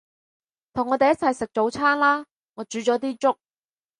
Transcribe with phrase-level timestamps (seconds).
[0.73, 3.37] 同我哋一齊食早餐啦，我煮咗啲粥